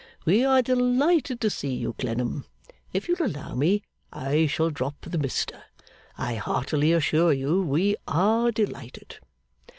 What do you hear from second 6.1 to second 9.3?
I heartily assure you, we are delighted.